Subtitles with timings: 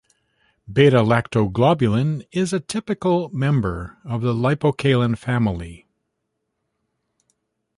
[0.67, 5.85] Beta-lactoglobulin is a typical member of the lipocalin family.